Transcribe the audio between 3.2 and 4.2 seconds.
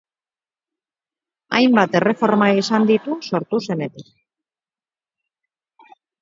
sortu zenetik.